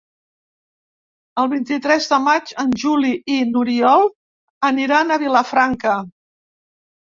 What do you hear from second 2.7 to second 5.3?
Juli i n'Oriol aniran a